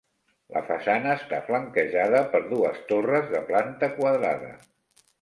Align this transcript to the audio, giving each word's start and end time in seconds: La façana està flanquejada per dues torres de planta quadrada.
La 0.53 0.63
façana 0.69 1.11
està 1.17 1.41
flanquejada 1.51 2.23
per 2.33 2.43
dues 2.57 2.83
torres 2.95 3.31
de 3.37 3.47
planta 3.53 3.95
quadrada. 4.03 4.55